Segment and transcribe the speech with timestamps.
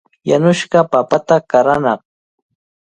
[0.29, 2.01] Yanushqa papata qaranaaq.